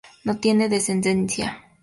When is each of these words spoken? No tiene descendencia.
No 0.23 0.39
tiene 0.39 0.67
descendencia. 0.67 1.61